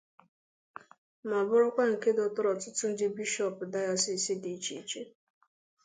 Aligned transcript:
ma 1.29 1.39
bụrkwa 1.47 1.83
nke 1.91 2.09
dọtara 2.17 2.47
ọtụtụ 2.55 2.85
ndị 2.91 3.05
bishọọpụ 3.15 3.63
dayọsiisi 3.73 4.33
dị 4.41 4.49
iche 4.55 4.73
iche 4.81 5.01